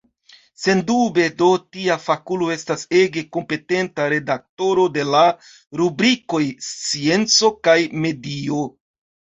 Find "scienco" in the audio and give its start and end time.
6.73-7.55